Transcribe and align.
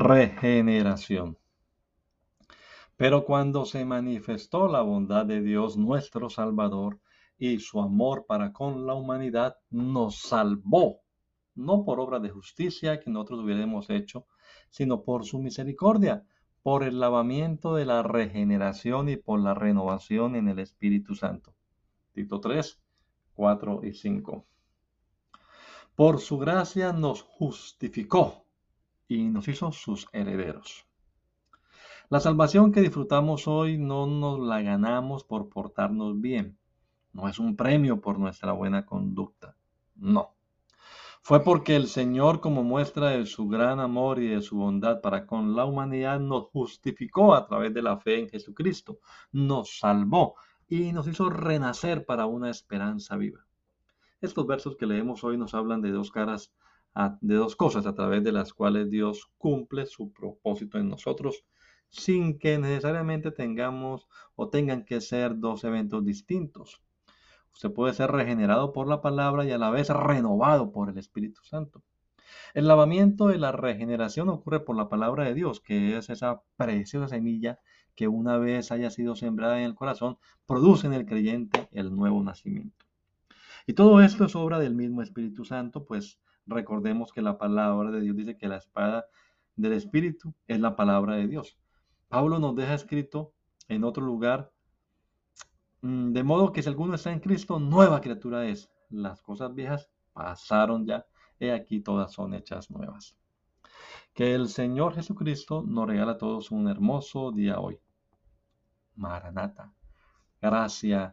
Regeneración. 0.00 1.36
Pero 2.96 3.26
cuando 3.26 3.66
se 3.66 3.84
manifestó 3.84 4.66
la 4.66 4.80
bondad 4.80 5.26
de 5.26 5.42
Dios 5.42 5.76
nuestro 5.76 6.30
Salvador 6.30 6.98
y 7.36 7.60
su 7.60 7.80
amor 7.80 8.24
para 8.26 8.52
con 8.52 8.86
la 8.86 8.94
humanidad, 8.94 9.56
nos 9.68 10.20
salvó, 10.22 11.00
no 11.54 11.84
por 11.84 12.00
obra 12.00 12.18
de 12.18 12.30
justicia 12.30 12.98
que 12.98 13.10
nosotros 13.10 13.40
hubiéramos 13.40 13.90
hecho, 13.90 14.26
sino 14.70 15.02
por 15.02 15.26
su 15.26 15.38
misericordia, 15.38 16.24
por 16.62 16.82
el 16.82 16.98
lavamiento 16.98 17.74
de 17.74 17.84
la 17.84 18.02
regeneración 18.02 19.10
y 19.10 19.16
por 19.16 19.40
la 19.40 19.52
renovación 19.52 20.34
en 20.34 20.48
el 20.48 20.60
Espíritu 20.60 21.14
Santo. 21.14 21.54
Tito 22.12 22.40
3, 22.40 22.80
4 23.34 23.80
y 23.84 23.92
5. 23.92 24.46
Por 25.94 26.20
su 26.20 26.38
gracia 26.38 26.94
nos 26.94 27.20
justificó 27.22 28.46
y 29.10 29.28
nos 29.28 29.48
hizo 29.48 29.72
sus 29.72 30.06
herederos. 30.12 30.86
La 32.10 32.20
salvación 32.20 32.70
que 32.70 32.80
disfrutamos 32.80 33.48
hoy 33.48 33.76
no 33.76 34.06
nos 34.06 34.38
la 34.38 34.62
ganamos 34.62 35.24
por 35.24 35.48
portarnos 35.48 36.20
bien. 36.20 36.56
No 37.12 37.28
es 37.28 37.40
un 37.40 37.56
premio 37.56 38.00
por 38.00 38.20
nuestra 38.20 38.52
buena 38.52 38.86
conducta. 38.86 39.56
No. 39.96 40.36
Fue 41.22 41.42
porque 41.42 41.74
el 41.74 41.88
Señor, 41.88 42.40
como 42.40 42.62
muestra 42.62 43.10
de 43.10 43.26
su 43.26 43.48
gran 43.48 43.80
amor 43.80 44.20
y 44.22 44.28
de 44.28 44.42
su 44.42 44.56
bondad 44.56 45.00
para 45.00 45.26
con 45.26 45.56
la 45.56 45.64
humanidad, 45.64 46.20
nos 46.20 46.44
justificó 46.44 47.34
a 47.34 47.48
través 47.48 47.74
de 47.74 47.82
la 47.82 47.98
fe 47.98 48.20
en 48.20 48.28
Jesucristo, 48.28 49.00
nos 49.32 49.80
salvó 49.80 50.36
y 50.68 50.92
nos 50.92 51.08
hizo 51.08 51.28
renacer 51.30 52.06
para 52.06 52.26
una 52.26 52.48
esperanza 52.48 53.16
viva. 53.16 53.44
Estos 54.20 54.46
versos 54.46 54.76
que 54.76 54.86
leemos 54.86 55.24
hoy 55.24 55.36
nos 55.36 55.52
hablan 55.54 55.82
de 55.82 55.90
dos 55.90 56.12
caras 56.12 56.52
de 57.20 57.34
dos 57.34 57.56
cosas 57.56 57.86
a 57.86 57.94
través 57.94 58.24
de 58.24 58.32
las 58.32 58.52
cuales 58.52 58.90
Dios 58.90 59.30
cumple 59.38 59.86
su 59.86 60.12
propósito 60.12 60.78
en 60.78 60.88
nosotros 60.88 61.44
sin 61.88 62.38
que 62.38 62.58
necesariamente 62.58 63.32
tengamos 63.32 64.08
o 64.36 64.48
tengan 64.48 64.84
que 64.84 65.00
ser 65.00 65.38
dos 65.38 65.64
eventos 65.64 66.04
distintos. 66.04 66.82
Usted 67.52 67.72
puede 67.72 67.94
ser 67.94 68.10
regenerado 68.12 68.72
por 68.72 68.86
la 68.86 69.00
palabra 69.00 69.44
y 69.44 69.50
a 69.50 69.58
la 69.58 69.70
vez 69.70 69.88
renovado 69.88 70.72
por 70.72 70.88
el 70.88 70.98
Espíritu 70.98 71.42
Santo. 71.42 71.82
El 72.54 72.68
lavamiento 72.68 73.26
de 73.26 73.38
la 73.38 73.50
regeneración 73.50 74.28
ocurre 74.28 74.60
por 74.60 74.76
la 74.76 74.88
palabra 74.88 75.24
de 75.24 75.34
Dios, 75.34 75.60
que 75.60 75.96
es 75.96 76.10
esa 76.10 76.42
preciosa 76.56 77.08
semilla 77.08 77.58
que 77.96 78.06
una 78.08 78.38
vez 78.38 78.70
haya 78.70 78.90
sido 78.90 79.16
sembrada 79.16 79.58
en 79.58 79.64
el 79.64 79.74
corazón, 79.74 80.18
produce 80.46 80.86
en 80.86 80.94
el 80.94 81.06
creyente 81.06 81.68
el 81.72 81.94
nuevo 81.94 82.22
nacimiento. 82.22 82.86
Y 83.66 83.74
todo 83.74 84.00
esto 84.00 84.24
es 84.24 84.36
obra 84.36 84.58
del 84.58 84.74
mismo 84.74 85.02
Espíritu 85.02 85.44
Santo, 85.44 85.84
pues 85.84 86.20
recordemos 86.46 87.12
que 87.12 87.22
la 87.22 87.38
palabra 87.38 87.90
de 87.90 88.00
Dios 88.00 88.16
dice 88.16 88.36
que 88.36 88.48
la 88.48 88.56
espada 88.56 89.06
del 89.56 89.72
Espíritu 89.72 90.34
es 90.46 90.60
la 90.60 90.76
palabra 90.76 91.16
de 91.16 91.26
Dios. 91.26 91.58
Pablo 92.08 92.38
nos 92.38 92.56
deja 92.56 92.74
escrito 92.74 93.32
en 93.68 93.84
otro 93.84 94.04
lugar, 94.04 94.52
mm, 95.82 96.12
de 96.12 96.22
modo 96.24 96.52
que 96.52 96.62
si 96.62 96.68
alguno 96.68 96.94
está 96.94 97.12
en 97.12 97.20
Cristo, 97.20 97.60
nueva 97.60 98.00
criatura 98.00 98.46
es. 98.46 98.70
Las 98.88 99.22
cosas 99.22 99.54
viejas 99.54 99.88
pasaron 100.12 100.86
ya, 100.86 101.06
he 101.38 101.52
aquí 101.52 101.80
todas 101.80 102.12
son 102.12 102.34
hechas 102.34 102.70
nuevas. 102.70 103.16
Que 104.12 104.34
el 104.34 104.48
Señor 104.48 104.94
Jesucristo 104.94 105.62
nos 105.62 105.86
regala 105.86 106.12
a 106.12 106.18
todos 106.18 106.50
un 106.50 106.68
hermoso 106.68 107.30
día 107.30 107.60
hoy. 107.60 107.78
Maranata, 108.96 109.72
gracia 110.40 111.12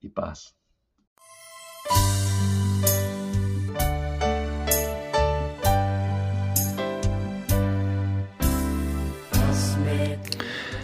y 0.00 0.10
paz. 0.10 0.56